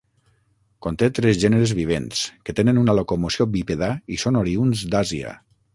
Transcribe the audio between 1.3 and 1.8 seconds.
gèneres